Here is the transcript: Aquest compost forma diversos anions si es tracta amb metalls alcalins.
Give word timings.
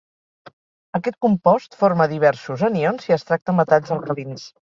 Aquest 0.99 1.17
compost 1.25 1.77
forma 1.83 2.09
diversos 2.15 2.65
anions 2.71 3.07
si 3.09 3.17
es 3.19 3.29
tracta 3.31 3.55
amb 3.55 3.63
metalls 3.65 3.93
alcalins. 3.97 4.51